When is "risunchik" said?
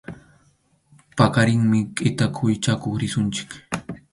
3.01-3.49